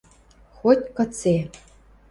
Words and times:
–Хоть-кыце... 0.57 1.35